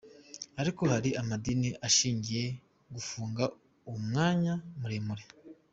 Ariko 0.61 0.81
hari 0.93 1.09
amadini 1.21 1.69
ashigikiye 1.87 2.45
gufunga 2.95 3.43
umwanya 3.93 4.53
muremure. 4.79 5.25